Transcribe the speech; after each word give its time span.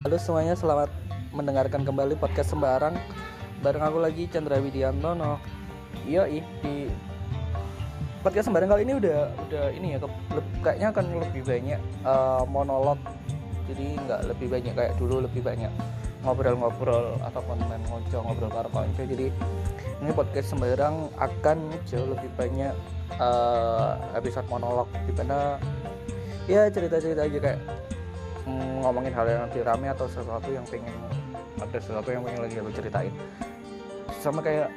Halo 0.00 0.16
semuanya, 0.16 0.56
selamat 0.56 0.88
mendengarkan 1.36 1.84
kembali 1.84 2.16
podcast 2.16 2.56
Sembarang. 2.56 2.96
Bareng 3.60 3.84
aku 3.84 4.00
lagi 4.00 4.24
Chandra 4.32 4.56
Widiantono 4.56 5.36
Yoi, 6.08 6.40
di 6.64 6.88
podcast 8.24 8.48
Sembarang 8.48 8.72
kali 8.72 8.88
ini 8.88 8.96
udah 8.96 9.28
udah 9.28 9.64
ini 9.76 9.92
ya 9.92 10.00
Kayaknya 10.64 10.88
akan 10.96 11.04
lebih 11.20 11.42
banyak 11.44 11.80
uh, 12.08 12.48
monolog. 12.48 12.96
Jadi 13.68 14.00
nggak 14.00 14.20
lebih 14.32 14.48
banyak 14.48 14.72
kayak 14.72 14.96
dulu, 14.96 15.20
lebih 15.20 15.44
banyak 15.44 15.68
ngobrol-ngobrol 16.24 17.20
Ataupun 17.20 17.60
main 17.68 17.84
ngocok, 17.92 18.24
ngobrol 18.24 18.48
karo 18.48 18.72
konco. 18.72 19.04
Jadi 19.04 19.28
ini 20.00 20.10
podcast 20.16 20.56
Sembarang 20.56 21.12
akan 21.20 21.76
jauh 21.84 22.08
lebih 22.08 22.32
banyak 22.40 22.72
uh, 23.20 24.00
episode 24.16 24.48
monolog. 24.48 24.88
Di 25.04 25.12
mana 25.12 25.60
ya 26.48 26.72
cerita-cerita 26.72 27.28
aja 27.28 27.36
kayak 27.36 27.60
ngomongin 28.46 29.12
hal 29.12 29.26
yang 29.28 29.40
nanti 29.48 29.58
rame 29.60 29.86
atau 29.92 30.06
sesuatu 30.08 30.48
yang 30.50 30.64
pengen 30.68 30.94
ada 31.60 31.78
sesuatu 31.78 32.08
yang 32.08 32.22
pengen 32.24 32.40
lagi 32.48 32.56
aku 32.60 32.72
ceritain. 32.72 33.12
Sama 34.20 34.40
kayak 34.40 34.72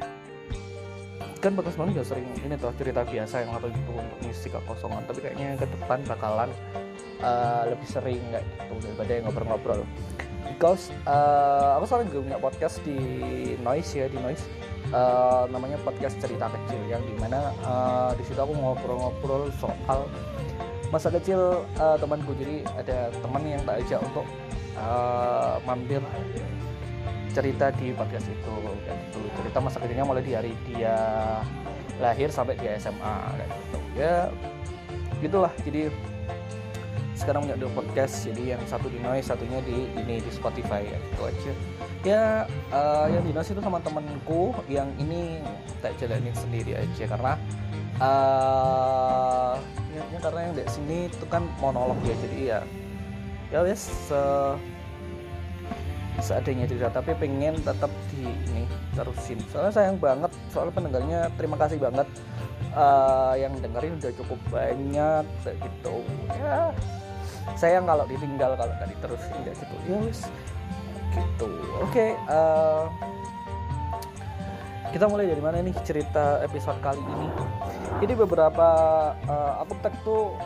kan 1.43 1.51
bekas 1.59 1.75
banget 1.75 1.99
juga 1.99 2.05
sering 2.15 2.27
ini 2.47 2.55
tuh 2.55 2.71
cerita 2.79 3.03
biasa 3.03 3.43
yang 3.43 3.51
atau 3.51 3.67
gitu 3.67 3.91
untuk 3.99 4.19
misi 4.23 4.47
kekosongan 4.47 5.03
tapi 5.03 5.19
kayaknya 5.19 5.59
ke 5.59 5.67
depan 5.75 5.99
bakalan 6.07 6.47
uh, 7.19 7.67
lebih 7.67 7.83
sering 7.83 8.23
kayak 8.31 8.47
gitu 8.47 8.73
daripada 8.87 9.11
yang 9.11 9.23
ngobrol-ngobrol. 9.27 9.81
Because 10.43 10.91
uh, 11.03 11.75
aku 11.79 11.85
sering 11.87 12.07
juga 12.11 12.21
punya 12.31 12.39
podcast 12.39 12.75
di 12.87 12.99
noise 13.59 13.91
ya 13.91 14.07
di 14.07 14.19
noise. 14.19 14.43
Uh, 14.93 15.49
namanya 15.49 15.79
podcast 15.81 16.19
cerita 16.21 16.51
kecil 16.53 16.77
yang 16.85 17.01
di 17.01 17.15
mana 17.17 17.49
uh, 17.65 18.11
di 18.13 18.23
situ 18.27 18.37
aku 18.37 18.53
ngobrol-ngobrol 18.53 19.49
soal 19.57 20.05
masa 20.93 21.09
kecil 21.09 21.65
uh, 21.81 21.97
temanku. 21.97 22.37
Jadi 22.37 22.61
ada 22.77 23.09
teman 23.09 23.41
yang 23.41 23.61
tak 23.65 23.81
ajak 23.81 23.99
untuk 24.05 24.25
uh, 24.77 25.57
mampir 25.65 25.97
cerita 27.33 27.73
di 27.73 27.97
podcast 27.97 28.29
itu 28.29 28.53
kayak 28.85 28.97
gitu. 29.09 29.19
Cerita 29.41 29.57
masa 29.57 29.81
kecilnya 29.81 30.05
mulai 30.05 30.21
di 30.21 30.37
hari 30.37 30.53
dia 30.69 30.93
lahir 31.97 32.29
sampai 32.29 32.53
dia 32.61 32.77
SMA 32.77 33.15
kayak 33.33 33.49
gitu. 33.49 33.77
Ya 33.97 34.15
gitulah. 35.25 35.53
Jadi 35.65 35.89
sekarang 37.17 37.45
punya 37.45 37.57
dua 37.57 37.71
podcast 37.73 38.25
jadi 38.25 38.57
yang 38.57 38.61
satu 38.69 38.89
di 38.89 38.99
noise 39.01 39.29
satunya 39.29 39.61
di 39.65 39.89
ini 39.97 40.21
di 40.21 40.31
Spotify 40.33 40.85
ya 40.85 40.97
gitu 41.09 41.21
aja. 41.25 41.51
Ya 42.03 42.23
uh, 42.69 43.07
yang 43.09 43.25
di 43.25 43.33
noise 43.33 43.49
itu 43.49 43.61
sama 43.65 43.81
temanku 43.81 44.53
yang 44.69 44.93
ini 45.01 45.41
tak 45.81 45.97
jalanin 45.97 46.35
sendiri 46.37 46.77
aja 46.77 47.03
karena 47.09 47.33
uh, 47.97 49.55
ya, 49.93 50.19
karena 50.19 50.39
yang 50.49 50.53
di 50.57 50.63
sini 50.67 50.97
itu 51.07 51.25
kan 51.29 51.45
monolog 51.61 51.97
ya 52.05 52.15
jadi 52.25 52.39
ya 52.41 52.59
ya 53.53 53.59
wes 53.61 53.85
se 54.09 54.21
seadanya 56.21 56.69
cerita 56.69 56.89
tapi 56.93 57.17
pengen 57.17 57.57
tetap 57.65 57.89
di 58.13 58.29
ini 58.29 58.69
terusin. 58.93 59.41
Soalnya 59.49 59.73
sayang 59.73 59.97
banget 59.97 60.31
soalnya 60.53 60.73
pendengarnya 60.73 61.19
terima 61.37 61.57
kasih 61.57 61.81
banget. 61.81 62.05
Uh, 62.73 63.37
yang 63.37 63.53
dengerin 63.61 64.01
udah 64.01 64.13
cukup 64.17 64.39
banyak 64.49 65.25
gitu. 65.45 65.95
Ya 66.33 66.73
sayang 67.53 67.85
kalau 67.85 68.05
ditinggal 68.09 68.57
kalau 68.57 68.73
tadi 68.81 68.95
terus 68.97 69.21
tidak 69.29 69.53
gitu. 69.57 69.75
Ya 69.89 69.97
wes 70.01 70.21
gitu. 71.13 71.49
Oke 71.81 71.89
okay, 71.93 72.09
uh, 72.29 72.33
eh, 72.33 72.83
kita 74.93 75.09
mulai 75.09 75.25
dari 75.25 75.41
mana 75.41 75.57
nih 75.57 75.73
cerita 75.81 76.37
episode 76.45 76.77
kali 76.85 77.01
ini? 77.01 77.27
Jadi 78.05 78.13
beberapa 78.13 78.67
uh, 79.25 79.53
aku 79.65 79.73
tag 79.81 79.97
tuh 80.05 80.37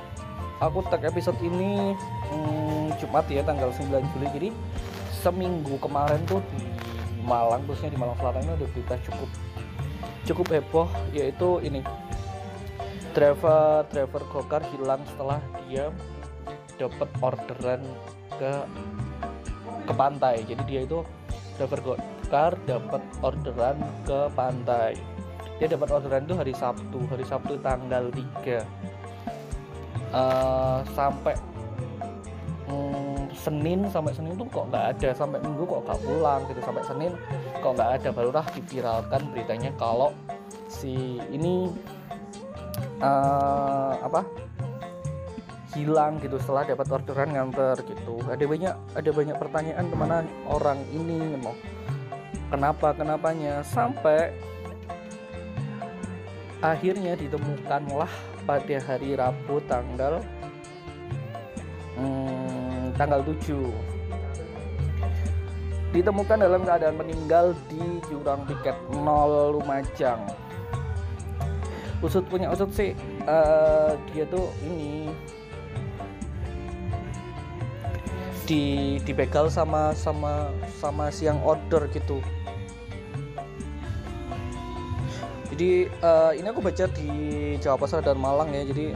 aku 0.64 0.88
tag 0.88 1.04
episode 1.04 1.36
ini 1.44 1.92
hmm, 2.32 2.96
Jumat 2.96 3.28
ya 3.28 3.44
tanggal 3.44 3.76
9 3.76 3.92
Juli. 3.92 4.28
Jadi 4.32 4.50
seminggu 5.20 5.76
kemarin 5.84 6.24
tuh 6.24 6.40
di 6.56 6.64
Malang 7.28 7.68
khususnya 7.68 7.92
di 7.92 8.00
Malang 8.00 8.16
Selatan 8.24 8.48
ini 8.48 8.52
ada 8.56 8.68
berita 8.72 8.96
cukup 9.04 9.30
cukup 10.24 10.48
heboh 10.56 10.88
yaitu 11.12 11.60
ini. 11.68 11.84
Driver 13.12 13.84
driver 13.92 14.24
gokar 14.32 14.64
hilang 14.72 15.04
setelah 15.12 15.44
dia 15.68 15.92
dapat 16.80 17.10
orderan 17.20 17.84
ke 18.40 18.52
ke 19.84 19.92
pantai. 19.92 20.48
Jadi 20.48 20.64
dia 20.64 20.88
itu 20.88 21.04
driver 21.60 21.84
gokar 21.84 22.56
dapat 22.64 22.97
orderan 23.22 23.78
ke 24.06 24.30
pantai. 24.34 24.94
Dia 25.58 25.68
dapat 25.74 25.90
orderan 25.90 26.24
itu 26.30 26.36
hari 26.38 26.54
Sabtu 26.54 27.00
hari 27.10 27.26
Sabtu 27.26 27.58
tanggal 27.66 28.14
3 28.14 28.18
uh, 28.18 28.62
eh, 30.14 30.80
sampai 30.94 31.36
um, 32.70 33.26
Senin 33.34 33.90
sampai 33.90 34.14
Senin 34.14 34.38
tuh 34.38 34.46
kok 34.50 34.70
nggak 34.70 34.86
ada 34.98 35.10
sampai 35.18 35.42
Minggu 35.42 35.66
kok 35.66 35.82
nggak 35.86 36.00
pulang 36.06 36.42
gitu. 36.50 36.60
Sampai 36.62 36.84
Senin 36.86 37.12
kok 37.58 37.74
nggak 37.74 37.92
ada 38.02 38.10
barulah 38.14 38.46
diviralkan 38.54 39.22
beritanya 39.34 39.74
kalau 39.82 40.14
si 40.68 41.18
ini 41.34 41.74
uh, 43.02 43.98
apa 44.04 44.22
hilang 45.78 46.18
gitu 46.24 46.42
setelah 46.42 46.66
dapat 46.66 46.86
orderan 46.90 47.30
nganter 47.34 47.78
gitu. 47.86 48.18
Ada 48.26 48.46
banyak 48.46 48.74
ada 48.98 49.10
banyak 49.10 49.38
pertanyaan 49.38 49.86
ke 49.90 49.96
mana 49.98 50.26
orang 50.50 50.80
ini 50.94 51.38
mau 51.38 51.54
kenapa 52.48 52.96
kenapanya 52.96 53.60
sampai 53.64 54.32
akhirnya 56.64 57.14
ditemukanlah 57.14 58.10
pada 58.48 58.78
hari 58.82 59.14
Rabu 59.14 59.62
tanggal 59.68 60.24
hmm, 62.00 62.96
tanggal 62.96 63.22
7 63.22 63.98
ditemukan 65.96 66.38
dalam 66.44 66.62
keadaan 66.68 67.00
meninggal 67.00 67.56
di 67.72 68.04
jurang 68.12 68.44
piket 68.44 68.76
0 68.92 69.56
Lumajang. 69.56 70.20
Usut 72.04 72.28
punya 72.30 72.54
usut 72.54 72.70
sih 72.76 72.94
uh, 73.26 73.98
dia 74.14 74.28
tuh 74.30 74.54
ini 74.62 75.10
di 78.48 78.96
dibegal 79.04 79.50
sama 79.50 79.92
sama 79.98 80.54
sama 80.78 81.10
siang 81.10 81.42
order 81.42 81.90
gitu 81.90 82.22
jadi 85.58 85.90
uh, 86.06 86.38
ini 86.38 86.46
aku 86.54 86.62
baca 86.62 86.86
di 86.86 87.10
Jawa 87.58 87.82
Pasar 87.82 88.06
dan 88.06 88.22
Malang 88.22 88.54
ya. 88.54 88.62
Jadi 88.62 88.94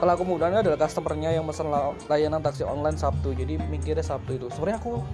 pelaku 0.00 0.24
mudanya 0.24 0.64
adalah 0.64 0.80
customernya 0.80 1.36
yang 1.36 1.44
pesan 1.44 1.68
layanan 2.08 2.40
taksi 2.40 2.64
online 2.64 2.96
Sabtu. 2.96 3.36
Jadi 3.36 3.60
mikirnya 3.68 4.00
Sabtu 4.00 4.40
itu. 4.40 4.48
Sebenarnya 4.48 4.80
aku 4.80 5.04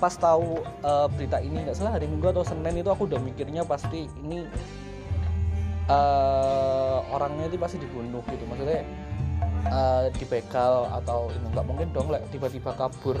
pas 0.00 0.16
tahu 0.16 0.64
uh, 0.88 1.04
berita 1.12 1.36
ini 1.44 1.68
nggak 1.68 1.76
salah 1.76 2.00
hari 2.00 2.08
Minggu 2.08 2.32
atau 2.32 2.48
Senin 2.48 2.80
itu 2.80 2.88
aku 2.88 3.04
udah 3.12 3.20
mikirnya 3.20 3.68
pasti 3.68 4.08
ini 4.24 4.48
uh, 5.92 7.04
orangnya 7.12 7.52
itu 7.52 7.60
pasti 7.60 7.76
dibunuh 7.76 8.24
gitu. 8.32 8.48
Maksudnya 8.48 8.88
uh, 9.68 10.08
dibekal 10.16 10.88
atau 10.96 11.28
ini. 11.28 11.44
Nggak 11.52 11.66
mungkin 11.68 11.86
dong 11.92 12.08
like, 12.08 12.24
tiba-tiba 12.32 12.72
kabur 12.72 13.20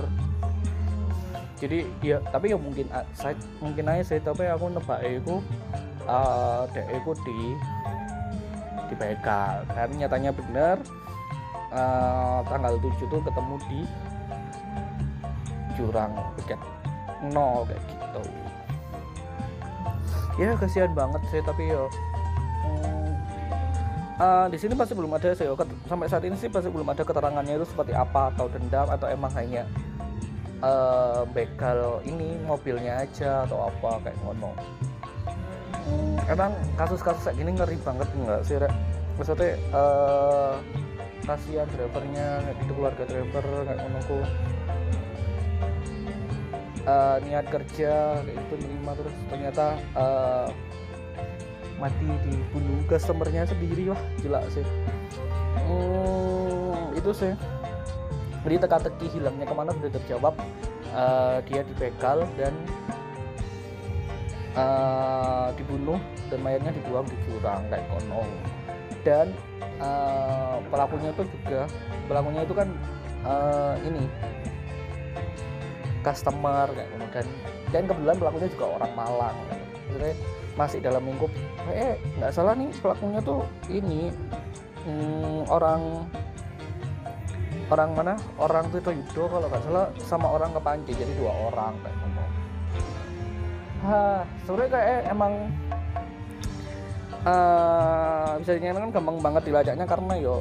jadi 1.58 1.78
ya 2.00 2.18
tapi 2.30 2.54
ya 2.54 2.58
mungkin 2.58 2.86
ah, 2.94 3.02
saya 3.14 3.34
mungkin 3.58 3.90
aja 3.90 4.14
saya 4.14 4.20
tapi 4.22 4.46
aku 4.46 4.70
nebak 4.70 5.02
itu 5.02 5.42
uh, 6.06 6.64
dek 6.70 6.86
itu 6.86 7.10
di 7.26 7.40
di 8.88 8.94
begal 8.96 9.66
kan 9.68 9.90
nyatanya 9.92 10.30
benar 10.32 10.76
uh, 11.74 12.40
tanggal 12.46 12.78
7 12.80 13.10
tuh 13.10 13.20
ketemu 13.20 13.54
di 13.68 13.80
jurang 15.76 16.12
piket 16.38 16.58
nol 17.30 17.66
kayak 17.66 17.82
gitu. 17.86 18.22
Ya 20.38 20.54
kasihan 20.54 20.94
banget 20.94 21.22
sih 21.34 21.42
tapi 21.42 21.74
ya 21.74 21.82
uh, 24.18 24.46
di 24.50 24.58
sini 24.58 24.74
pasti 24.74 24.94
belum 24.94 25.14
ada 25.14 25.34
sih 25.34 25.46
sampai 25.86 26.06
saat 26.10 26.22
ini 26.26 26.36
sih 26.38 26.50
pasti 26.50 26.68
belum 26.68 26.86
ada 26.90 27.02
keterangannya 27.02 27.58
itu 27.58 27.66
seperti 27.66 27.94
apa 27.94 28.30
atau 28.34 28.46
dendam 28.50 28.86
atau 28.90 29.06
emang 29.10 29.30
hanya 29.34 29.66
uh, 30.62 31.22
begal 31.30 32.02
ini 32.06 32.38
mobilnya 32.46 33.06
aja 33.06 33.46
atau 33.46 33.70
apa 33.70 34.02
kayak 34.08 34.18
ngono. 34.24 34.52
Emang 36.28 36.52
kasus-kasus 36.76 37.24
kayak 37.24 37.36
gini 37.40 37.50
ngeri 37.56 37.76
banget 37.80 38.08
nggak 38.12 38.42
sih 38.44 38.58
Rek? 38.60 38.72
maksudnya 39.18 39.58
uh, 39.74 40.62
kasihan 41.26 41.66
drivernya 41.74 42.54
itu 42.54 42.70
keluarga 42.70 43.02
driver 43.02 43.44
kayak 43.66 43.78
ngono 43.82 44.00
ku. 44.06 44.18
Uh, 46.88 47.20
niat 47.28 47.44
kerja 47.52 48.24
kayak 48.24 48.36
itu 48.38 48.54
menerima 48.62 48.92
terus. 48.96 49.14
Ternyata 49.28 49.66
uh, 49.98 50.48
mati 51.78 52.08
dibunuh 52.26 52.80
customernya 52.86 53.46
sendiri 53.46 53.90
wah 53.90 54.02
gila 54.22 54.40
sih. 54.52 54.66
Hmm, 55.68 56.96
itu 56.96 57.10
sih 57.12 57.32
jadi 58.48 58.64
teka-teki 58.64 59.12
hilangnya 59.12 59.44
ke 59.44 59.52
mana 59.52 59.76
sudah 59.76 59.92
terjawab. 59.92 60.34
Uh, 60.88 61.44
dia 61.44 61.60
dibekal 61.68 62.24
dan 62.40 62.56
uh, 64.56 65.52
dibunuh 65.52 66.00
dan 66.32 66.40
mayatnya 66.40 66.72
dibuang 66.72 67.04
di 67.04 67.16
jurang 67.28 67.60
kayak 67.68 67.84
kono. 67.92 68.24
Dan 69.04 69.36
uh, 69.84 70.64
pelakunya 70.72 71.12
itu 71.12 71.28
juga 71.28 71.68
pelakunya 72.08 72.40
itu 72.48 72.54
kan 72.56 72.72
uh, 73.28 73.76
ini 73.84 74.08
customer 76.00 76.72
kayak 76.72 76.88
gitu 76.88 77.06
dan 77.12 77.26
dan 77.68 77.82
kebetulan 77.84 78.16
pelakunya 78.16 78.48
juga 78.48 78.66
orang 78.80 78.92
Malang. 78.96 79.36
Maksudnya 79.92 80.14
masih 80.56 80.78
dalam 80.80 81.04
lingkup 81.04 81.28
eh 81.68 82.00
nggak 82.16 82.32
salah 82.32 82.56
nih 82.56 82.72
pelakunya 82.80 83.20
tuh 83.20 83.44
ini 83.68 84.08
hmm, 84.88 85.52
orang 85.52 86.08
orang 87.68 87.90
mana? 87.92 88.14
Orang 88.40 88.72
itu 88.72 88.90
Yudo 88.90 89.28
kalau 89.28 89.46
nggak 89.48 89.62
salah 89.64 89.86
sama 90.00 90.26
orang 90.32 90.50
kepanci 90.56 90.92
jadi 90.96 91.12
dua 91.16 91.32
orang 91.52 91.76
kayak 91.84 91.96
gitu. 91.96 92.22
Hah, 93.78 94.20
sebenarnya 94.42 94.70
kayak 94.74 95.00
emang 95.14 95.32
uh, 97.22 98.32
bisa 98.42 98.52
dinyatakan 98.58 98.90
gampang 98.90 99.16
banget 99.22 99.42
dilacaknya 99.46 99.86
karena 99.86 100.14
yo 100.18 100.36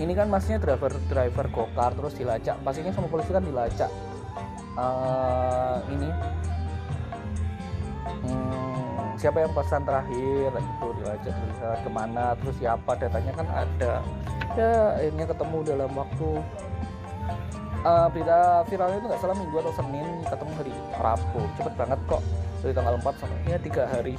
ini 0.00 0.12
kan 0.16 0.32
masnya 0.32 0.56
driver 0.56 0.92
driver 1.08 1.46
gokar 1.52 1.92
terus 1.96 2.16
dilacak. 2.16 2.56
Pastinya 2.64 2.92
sama 2.92 3.08
polisi 3.08 3.30
kan 3.32 3.44
dilacak. 3.44 3.92
Uh, 4.78 5.82
ini 5.92 6.08
siapa 9.20 9.44
yang 9.44 9.52
pesan 9.52 9.84
terakhir? 9.84 10.48
Itu 10.48 10.86
dilacak 10.96 11.32
tulisan 11.36 11.76
ke 11.84 11.90
mana? 11.92 12.32
Terus 12.40 12.56
siapa? 12.56 12.90
Datanya 12.96 13.32
kan 13.36 13.46
ada. 13.52 13.94
Ya 14.56 14.72
akhirnya 14.96 15.24
ketemu 15.28 15.58
dalam 15.62 15.90
waktu 15.92 16.28
uh, 17.84 18.06
berita 18.08 18.64
viralnya 18.66 18.98
itu 18.98 19.06
nggak 19.12 19.20
salah 19.20 19.36
minggu 19.36 19.56
atau 19.60 19.72
senin 19.76 20.08
ketemu 20.24 20.52
hari 20.56 20.74
rabu. 20.96 21.40
Cepet 21.60 21.74
banget 21.76 22.00
kok 22.08 22.22
dari 22.64 22.72
tanggal 22.72 22.94
4 22.96 23.20
sampai 23.20 23.38
ya 23.44 23.58
tiga 23.60 23.82
hari. 23.92 24.14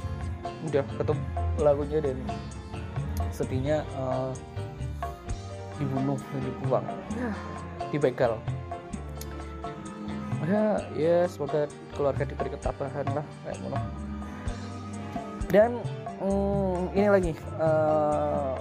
Udah 0.70 0.84
ketemu 0.94 1.22
lagunya 1.58 1.98
dan 1.98 2.16
sedihnya 3.34 3.82
uh, 3.98 4.30
dibunuh 5.82 6.18
dan 6.30 6.40
dibuang 6.46 6.86
ya 7.18 7.30
dibegal. 7.90 8.38
Ya 10.46 10.78
ya 10.98 11.18
semoga 11.30 11.70
keluarga 11.94 12.26
diberi 12.26 12.50
ketabahan 12.54 13.06
lah 13.14 13.26
kayak 13.46 13.58
gitu 13.62 14.01
dan 15.52 15.76
mm, 16.24 16.96
ini 16.96 17.08
lagi 17.12 17.32
uh, 17.60 18.56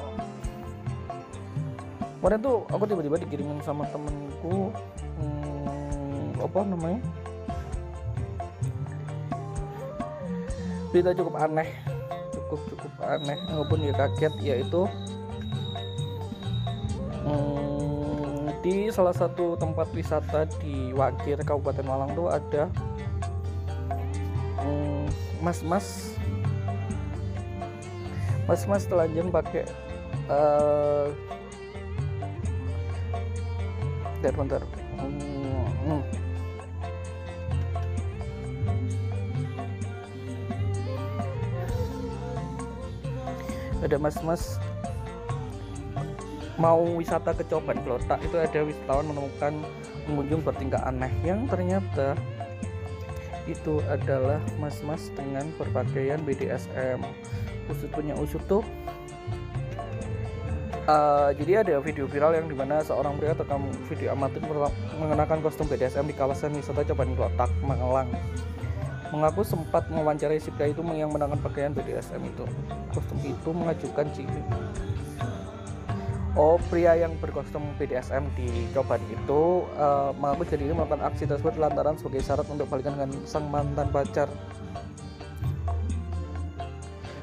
tuh 2.44 2.68
aku 2.68 2.84
tiba-tiba 2.86 3.18
dikirimin 3.18 3.64
sama 3.66 3.88
temenku 3.90 4.70
hmm, 5.18 6.38
apa 6.38 6.60
namanya? 6.68 7.02
Berita 10.92 11.16
cukup 11.16 11.40
aneh 11.40 11.72
cukup 12.36 12.60
cukup 12.76 12.94
aneh 13.08 13.40
walaupun 13.48 13.80
dia 13.80 13.96
kaget 13.96 14.34
yaitu 14.44 14.84
hmm, 17.24 18.52
di 18.60 18.92
salah 18.92 19.16
satu 19.16 19.56
tempat 19.56 19.88
wisata 19.96 20.44
di 20.60 20.92
Wakir 20.92 21.40
Kabupaten 21.48 21.88
Malang 21.88 22.12
tuh 22.12 22.28
ada 22.28 22.68
hmm, 24.60 25.08
mas-mas 28.52 28.84
mas-mas 28.84 28.84
telanjang 28.84 29.32
pakai 29.32 29.64
uh, 30.28 31.08
bentar 34.20 34.36
bentar 34.36 34.62
hmm, 35.00 35.68
hmm. 35.88 36.04
ada 43.88 43.96
mas-mas 43.96 44.60
mau 46.60 46.84
wisata 47.00 47.32
ke 47.32 47.48
Coban 47.48 47.80
Kelotak 47.88 48.20
itu 48.20 48.36
ada 48.36 48.68
wisatawan 48.68 49.16
menemukan 49.16 49.54
pengunjung 50.04 50.44
bertingkah 50.44 50.84
aneh 50.84 51.10
yang 51.24 51.48
ternyata 51.48 52.20
itu 53.48 53.80
adalah 53.88 54.44
mas-mas 54.60 55.08
dengan 55.16 55.48
berpakaian 55.56 56.20
BDSM 56.28 57.00
usut 57.72 57.90
punya 57.92 58.14
usut 58.20 58.44
tuh 58.46 58.62
Uh, 60.82 61.30
jadi 61.38 61.62
ada 61.62 61.78
video 61.78 62.10
viral 62.10 62.34
yang 62.34 62.50
di 62.50 62.58
mana 62.58 62.82
seorang 62.82 63.14
pria 63.22 63.38
terekam 63.38 63.70
video 63.86 64.18
amatir 64.18 64.42
mengenakan 64.98 65.38
kostum 65.46 65.70
BDSM 65.70 66.10
di 66.10 66.16
kawasan 66.18 66.58
wisata 66.58 66.82
Coban 66.82 67.14
Klotak, 67.14 67.54
Magelang. 67.62 68.10
Mengaku 69.14 69.46
sempat 69.46 69.86
mewawancarai 69.94 70.42
si 70.42 70.50
pria 70.50 70.74
itu 70.74 70.82
yang 70.98 71.14
mengenakan 71.14 71.38
pakaian 71.38 71.70
BDSM 71.70 72.26
itu. 72.26 72.50
Kostum 72.98 73.20
itu 73.22 73.50
mengajukan 73.54 74.10
ciri. 74.10 74.42
Oh, 76.34 76.58
pria 76.72 76.98
yang 76.98 77.14
berkostum 77.22 77.62
BDSM 77.78 78.26
di 78.34 78.50
Coban 78.74 79.06
itu 79.06 79.70
uh, 79.78 80.16
mengaku 80.18 80.50
jadi 80.50 80.66
ini 80.66 80.74
melakukan 80.82 81.06
aksi 81.14 81.30
tersebut 81.30 81.62
lantaran 81.62 81.94
sebagai 82.02 82.26
syarat 82.26 82.48
untuk 82.50 82.66
balikan 82.66 82.98
dengan 82.98 83.12
sang 83.30 83.52
mantan 83.54 83.86
pacar 83.94 84.32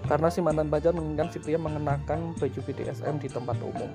karena 0.09 0.33
si 0.33 0.41
mantan 0.41 0.73
pacar 0.73 0.97
menginginkan 0.97 1.29
si 1.29 1.39
pria 1.39 1.61
mengenakan 1.61 2.33
baju 2.41 2.61
BDSM 2.65 3.21
di 3.21 3.29
tempat 3.29 3.61
umum. 3.61 3.93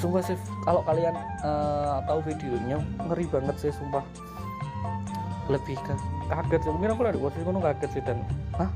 Sumpah 0.00 0.24
sih 0.24 0.36
kalau 0.64 0.80
kalian 0.88 1.12
uh, 1.44 2.00
tahu 2.08 2.24
videonya 2.24 2.80
ngeri 3.04 3.28
banget 3.28 3.56
sih 3.60 3.72
sumpah. 3.76 4.00
Lebih 5.52 5.76
ke 5.84 5.94
kaget 6.26 6.60
sih 6.64 6.72
mungkin 6.72 6.96
aku 6.96 7.02
lagi 7.04 7.20
waktu 7.20 7.38
itu 7.44 7.50
kaget 7.52 7.90
sih 7.92 8.02
dan 8.02 8.18
ah 8.56 8.72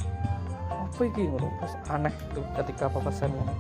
apa 0.69 1.01
ini 1.09 1.33
ngono? 1.33 1.49
Terus 1.65 1.75
aneh 1.89 2.13
itu 2.13 2.41
ketika 2.61 2.85
papasan 2.93 3.33
ngono. 3.33 3.55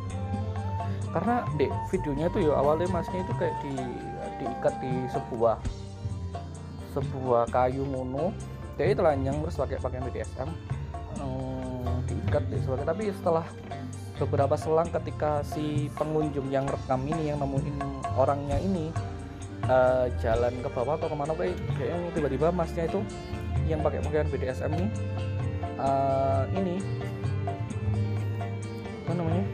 Karena 1.10 1.42
di 1.56 1.66
videonya 1.88 2.26
tuh 2.28 2.40
ya 2.44 2.52
awalnya 2.54 2.86
masnya 2.92 3.24
itu 3.24 3.32
kayak 3.40 3.56
di 3.64 3.72
diikat 4.44 4.74
di 4.84 4.92
sebuah 5.08 5.56
sebuah 6.92 7.48
kayu 7.48 7.82
ngono. 7.88 8.36
Jadi 8.76 8.92
telanjang 8.96 9.36
terus 9.44 9.56
pakai 9.60 9.76
pakaian 9.76 10.04
BDSM 10.08 10.48
hmm, 11.20 11.59
diikat 12.10 12.42
deh 12.50 12.60
sebagai 12.60 12.84
tapi 12.84 13.14
setelah 13.14 13.46
beberapa 14.20 14.54
selang 14.58 14.90
ketika 14.92 15.40
si 15.46 15.88
pengunjung 15.96 16.52
yang 16.52 16.68
rekam 16.68 17.00
ini 17.08 17.32
yang 17.32 17.40
nemuin 17.40 17.76
orangnya 18.18 18.60
ini 18.60 18.92
uh, 19.64 20.10
jalan 20.20 20.52
ke 20.60 20.68
bawah 20.68 21.00
atau 21.00 21.08
ke 21.08 21.16
mana 21.16 21.32
kayak 21.32 21.56
kayaknya 21.78 22.10
tiba-tiba 22.12 22.46
masnya 22.52 22.84
itu 22.84 23.00
yang 23.64 23.80
pakai 23.80 24.02
pakaian 24.04 24.28
BDSM 24.28 24.70
ini 24.76 24.86
uh, 25.80 26.44
ini 26.52 26.76
apa 29.06 29.12
namanya 29.16 29.44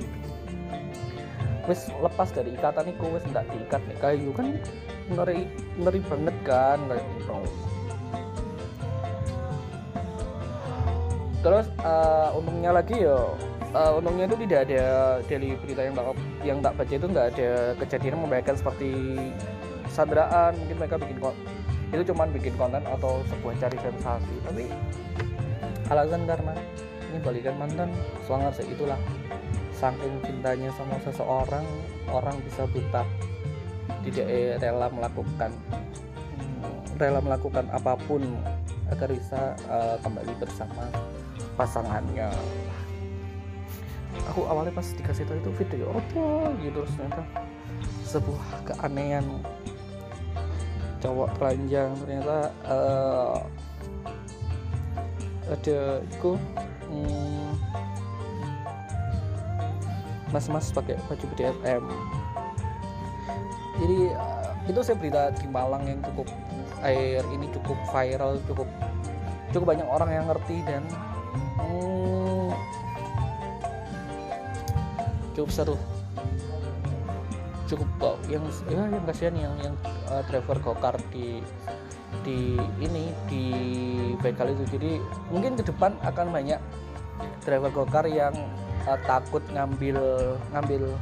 wes 1.70 1.88
lepas 2.02 2.28
dari 2.34 2.50
ikatan 2.54 2.90
itu 2.90 3.04
wes 3.14 3.24
tidak 3.30 3.44
diikat 3.54 3.82
nih 3.86 3.98
kayu 4.02 4.30
kan 4.34 4.46
ngeri 5.14 5.46
ngeri 5.78 6.00
banget 6.10 6.36
kan 6.42 6.78
kayak 6.90 7.04
gitu 7.18 7.38
terus 11.46 11.70
uh, 11.86 12.34
untungnya 12.34 12.74
lagi 12.74 13.06
ya 13.06 13.38
uh, 13.70 13.92
untungnya 14.02 14.26
itu 14.26 14.36
tidak 14.42 14.66
ada 14.66 14.82
dari 15.30 15.54
berita 15.54 15.80
yang 15.86 15.94
tak 15.94 16.06
yang 16.42 16.58
tak 16.58 16.72
baca 16.74 16.94
itu 16.98 17.06
nggak 17.06 17.26
ada 17.38 17.50
kejadian 17.78 18.18
membayangkan 18.18 18.56
seperti 18.58 18.90
sandraan 19.94 20.58
mungkin 20.58 20.76
mereka 20.82 20.98
bikin 20.98 21.22
kok 21.22 21.36
itu 21.94 22.02
cuma 22.10 22.26
bikin 22.26 22.54
konten 22.58 22.82
atau 22.82 23.22
sebuah 23.30 23.54
cari 23.62 23.78
sensasi. 23.78 24.36
Tapi 24.42 24.64
alasan 25.86 26.26
karena 26.26 26.54
ini 27.12 27.18
balikan 27.22 27.54
mantan 27.56 27.90
swanger 28.26 28.50
itulah. 28.66 28.98
Saking 29.76 30.24
cintanya 30.24 30.72
sama 30.72 30.96
seseorang 31.04 31.66
orang 32.08 32.36
bisa 32.42 32.64
buta. 32.64 33.04
Tidak 34.02 34.26
rela 34.58 34.88
melakukan 34.88 35.52
rela 36.96 37.20
melakukan 37.20 37.68
apa 37.76 37.92
pun 38.08 38.24
agar 38.88 39.12
bisa 39.12 39.52
uh, 39.68 40.00
kembali 40.00 40.32
bersama 40.40 40.88
pasangannya. 41.56 42.30
Aku 44.32 44.48
awalnya 44.48 44.72
pas 44.72 44.86
dikasih 44.92 45.28
tahu 45.28 45.38
itu 45.40 45.50
video 45.64 45.86
apa 45.92 46.52
gitu 46.60 46.84
terus 46.84 46.92
ternyata 46.96 47.22
sebuah 48.06 48.46
keanehan 48.64 49.26
cowok 51.00 51.28
telanjang. 51.36 51.90
Ternyata 52.00 52.36
uh, 52.64 53.36
ada 55.46 56.02
itu 56.02 56.30
hmm, 56.90 57.50
mas-mas 60.34 60.74
pakai 60.74 60.98
baju 61.06 61.24
BDSM 61.34 61.84
jadi 63.76 63.98
uh, 64.16 64.50
itu 64.66 64.80
saya 64.82 64.96
berita 64.98 65.22
di 65.38 65.46
Malang 65.46 65.84
yang 65.86 66.00
cukup 66.02 66.28
air 66.82 67.22
ini 67.30 67.46
cukup 67.54 67.78
viral 67.94 68.40
cukup 68.50 68.68
cukup 69.54 69.66
banyak 69.76 69.86
orang 69.86 70.10
yang 70.10 70.24
ngerti 70.26 70.60
dan 70.66 70.82
hmm, 71.38 72.50
cukup 75.36 75.50
seru. 75.52 75.76
Cukup 77.66 77.88
oh, 77.98 78.16
yang 78.30 78.46
ya 78.70 78.86
yang 78.86 79.04
kasihan 79.04 79.34
yang 79.34 79.54
yang 79.58 79.74
uh, 80.06 80.22
driver 80.30 80.58
gokar 80.62 80.94
di 81.10 81.42
di 82.22 82.54
ini 82.78 83.10
di 83.26 83.44
begal 84.22 84.54
itu. 84.54 84.64
Jadi 84.78 85.02
mungkin 85.34 85.58
ke 85.58 85.66
depan 85.66 85.98
akan 86.06 86.30
banyak 86.30 86.60
driver 87.42 87.70
gokar 87.74 88.06
yang 88.06 88.34
uh, 88.86 88.98
takut 89.04 89.42
ngambil 89.50 89.98
ngambil 90.54 90.94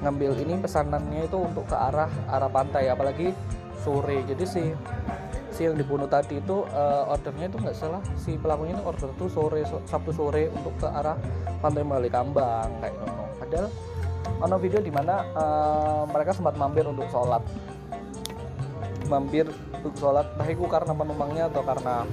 ngambil 0.00 0.30
ini 0.40 0.54
pesanannya 0.60 1.26
itu 1.28 1.38
untuk 1.40 1.66
ke 1.68 1.76
arah 1.76 2.08
arah 2.32 2.48
pantai 2.48 2.88
apalagi 2.88 3.36
sore. 3.84 4.24
Jadi 4.24 4.44
si 4.48 4.64
si 5.56 5.64
yang 5.64 5.72
dibunuh 5.80 6.04
tadi 6.04 6.36
itu 6.36 6.68
uh, 6.68 7.08
ordernya 7.08 7.48
itu 7.48 7.56
nggak 7.56 7.72
salah. 7.72 8.04
Si 8.20 8.36
pelakunya 8.36 8.76
itu 8.76 8.84
order 8.84 9.08
tuh 9.16 9.28
sore 9.32 9.64
sabtu 9.88 10.12
sore 10.12 10.52
untuk 10.52 10.76
ke 10.76 10.84
arah 10.84 11.16
pantai 11.64 11.80
Kambang 12.12 12.68
kayak 12.84 12.92
gitu. 12.92 13.22
Padahal 13.40 13.66
ono 14.36 14.56
video 14.60 14.80
di 14.84 14.92
mana 14.92 15.24
uh, 15.32 16.04
mereka 16.12 16.36
sempat 16.36 16.60
mampir 16.60 16.84
untuk 16.84 17.08
sholat. 17.08 17.40
Mampir 19.08 19.48
untuk 19.80 19.96
sholat 19.96 20.28
entah 20.36 20.48
itu 20.52 20.66
karena 20.68 20.92
penumpangnya 20.92 21.44
atau 21.48 21.62
karena 21.64 22.04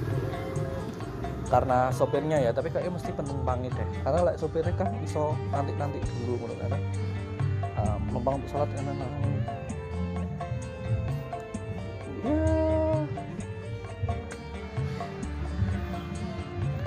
karena 1.52 1.78
sopirnya 1.92 2.40
ya. 2.40 2.50
Tapi 2.56 2.72
kayaknya 2.72 2.96
mesti 2.96 3.12
penumpangnya 3.12 3.70
deh. 3.76 3.88
Karena 4.00 4.20
like, 4.32 4.40
sopirnya 4.40 4.72
kan 4.72 4.88
iso 5.04 5.36
nanti 5.52 5.76
nanti 5.76 6.00
dulu 6.24 6.48
menurut 6.48 6.58
karena 6.64 6.78
uh, 7.76 7.98
penumpang 8.08 8.40
untuk 8.40 8.48
sholat 8.56 8.72
kan 8.72 8.84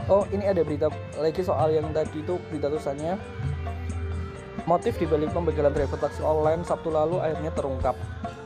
oh 0.08 0.24
ini 0.32 0.48
ada 0.48 0.64
berita 0.64 0.88
lagi 1.20 1.42
soal 1.44 1.72
yang 1.72 1.92
tadi 1.92 2.24
itu 2.24 2.40
berita 2.52 2.68
tulisannya. 2.72 3.16
Motif 4.68 5.00
dibalik 5.00 5.32
pembegalan 5.32 5.72
driver 5.72 5.96
taksi 5.96 6.20
online 6.20 6.60
Sabtu 6.68 6.92
lalu 6.92 7.24
akhirnya 7.24 7.56
terungkap. 7.56 7.96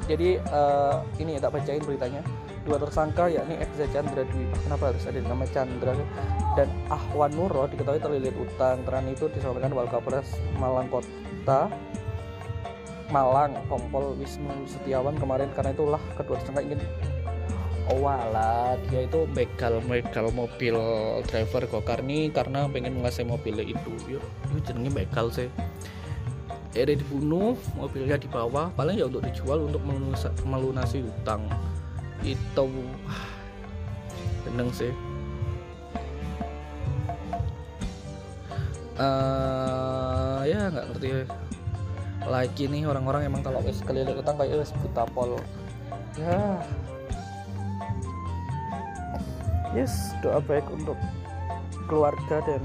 Jadi 0.06 0.38
uh, 0.54 1.02
ini 1.18 1.38
ya 1.38 1.50
tak 1.50 1.58
bacain 1.58 1.82
beritanya. 1.82 2.22
Dua 2.62 2.78
tersangka 2.78 3.26
yakni 3.26 3.58
Ekza 3.58 3.90
Chandra 3.90 4.22
Dwi. 4.22 4.46
Kenapa 4.62 4.94
harus 4.94 5.02
ada 5.10 5.18
nama 5.26 5.50
Chandra? 5.50 5.98
Dan 6.54 6.70
Ahwan 6.94 7.34
Nuro 7.34 7.66
diketahui 7.66 7.98
terlilit 7.98 8.38
utang. 8.38 8.86
Teran 8.86 9.10
itu 9.10 9.26
disampaikan 9.34 9.74
Kapolres 9.90 10.38
Malang 10.62 10.94
Kota 10.94 11.74
Malang 13.10 13.58
Kompol 13.66 14.14
Wisnu 14.22 14.70
Setiawan 14.70 15.18
kemarin. 15.18 15.50
Karena 15.58 15.74
itulah 15.74 16.02
kedua 16.14 16.38
tersangka 16.38 16.62
ingin 16.62 16.78
oh 17.90 18.06
wala 18.06 18.78
dia 18.90 19.10
itu 19.10 19.26
begal 19.34 19.82
begal 19.90 20.30
mobil 20.30 20.78
driver 21.26 21.64
gokar 21.66 22.06
nih 22.06 22.30
karena 22.30 22.70
pengen 22.70 23.00
menguasai 23.02 23.26
mobilnya 23.26 23.66
itu. 23.66 23.92
Yuk 24.06 24.24
itu 24.54 24.60
jenenge 24.70 24.92
begal 24.94 25.34
sih. 25.34 25.50
Ere 26.72 26.96
dibunuh 26.96 27.58
mobilnya 27.76 28.16
dibawa 28.16 28.72
paling 28.78 28.96
ya 28.96 29.10
untuk 29.10 29.28
dijual 29.28 29.68
untuk 29.68 29.84
melunasi, 29.84 30.32
melunasi 30.48 30.98
utang 31.04 31.44
itu 32.24 32.66
beneng 34.48 34.72
sih. 34.72 34.94
Uh, 39.02 40.46
ya 40.46 40.70
nggak 40.70 40.86
ngerti. 40.94 41.10
Lagi 42.22 42.70
nih 42.70 42.86
orang-orang 42.86 43.26
emang 43.26 43.42
kalau 43.42 43.60
wis 43.66 43.82
keliling 43.82 44.14
utang 44.14 44.38
kayak 44.38 44.62
wis 44.62 44.72
buta 44.78 45.04
pol. 45.10 45.42
Ya 46.16 46.62
yes 49.72 50.12
doa 50.20 50.44
baik 50.44 50.68
untuk 50.72 51.00
keluarga 51.88 52.44
dan 52.48 52.62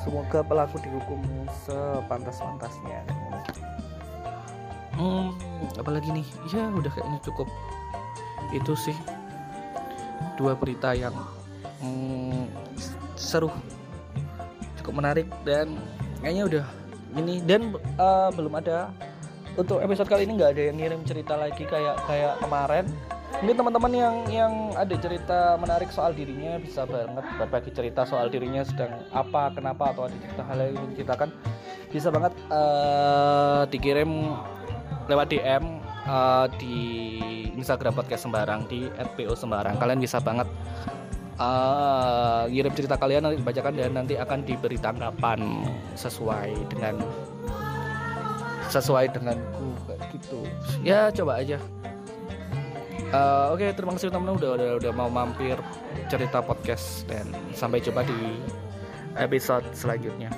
semoga 0.00 0.40
pelaku 0.40 0.80
dihukum 0.80 1.20
sepantas-pantasnya. 1.68 3.04
Hmm 4.96 5.36
apalagi 5.78 6.10
nih? 6.10 6.26
Ya 6.50 6.68
udah 6.72 6.90
kayaknya 6.90 7.20
cukup 7.22 7.48
itu 8.56 8.72
sih. 8.74 8.96
Dua 10.40 10.54
berita 10.54 10.94
yang 10.94 11.14
hmm, 11.82 12.48
seru 13.18 13.50
cukup 14.80 14.94
menarik 15.04 15.26
dan 15.44 15.76
kayaknya 16.22 16.44
udah 16.46 16.64
ini. 17.18 17.44
Dan 17.44 17.76
uh, 17.98 18.30
belum 18.32 18.58
ada 18.58 18.88
untuk 19.58 19.82
episode 19.82 20.06
kali 20.06 20.24
ini 20.24 20.38
nggak 20.38 20.54
ada 20.54 20.62
yang 20.70 20.76
ngirim 20.78 21.00
cerita 21.02 21.34
lagi 21.34 21.66
kayak 21.66 21.98
kayak 22.06 22.38
kemarin 22.38 22.86
ini 23.38 23.54
teman-teman 23.54 23.92
yang 23.94 24.16
yang 24.26 24.52
ada 24.74 24.96
cerita 24.98 25.54
menarik 25.62 25.94
soal 25.94 26.10
dirinya 26.10 26.58
bisa 26.58 26.82
banget 26.82 27.22
berbagi 27.38 27.70
cerita 27.70 28.02
soal 28.02 28.26
dirinya 28.26 28.66
sedang 28.66 28.90
apa 29.14 29.54
kenapa 29.54 29.94
atau 29.94 30.10
ada 30.10 30.16
cerita 30.18 30.42
hal 30.42 30.58
yang 30.58 30.72
ingin 30.74 30.88
diceritakan 30.94 31.30
bisa 31.94 32.08
banget 32.10 32.34
uh, 32.50 33.62
dikirim 33.70 34.34
lewat 35.06 35.26
DM 35.30 35.64
uh, 36.04 36.44
eh, 36.44 36.46
di 36.60 36.76
Instagram 37.54 37.94
podcast 37.94 38.28
sembarang 38.28 38.68
di 38.68 38.90
@po 39.16 39.32
sembarang. 39.32 39.80
Kalian 39.80 39.98
bisa 40.02 40.20
banget 40.20 40.46
uh, 41.40 42.44
ngirim 42.50 42.74
cerita 42.74 43.00
kalian 43.00 43.24
nanti 43.24 43.40
dibacakan 43.40 43.72
dan 43.72 43.92
nanti 43.96 44.14
akan 44.20 44.44
diberi 44.44 44.76
tanggapan 44.76 45.64
sesuai 45.96 46.52
dengan 46.68 47.00
sesuai 48.68 49.14
denganku 49.16 49.68
kayak 49.88 50.02
gitu. 50.12 50.44
Ya 50.84 51.08
coba 51.08 51.40
aja 51.40 51.56
uh, 53.12 53.52
oke 53.52 53.60
okay, 53.60 53.70
terima 53.74 53.94
kasih 53.96 54.10
teman-teman 54.12 54.38
udah, 54.40 54.50
udah 54.56 54.70
udah 54.80 54.92
mau 54.92 55.08
mampir 55.10 55.56
cerita 56.08 56.40
podcast 56.40 57.04
dan 57.08 57.28
sampai 57.52 57.80
jumpa 57.80 58.04
di 58.04 58.40
episode 59.18 59.64
selanjutnya 59.74 60.30